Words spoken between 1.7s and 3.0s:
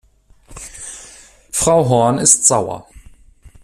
Horn ist sauer.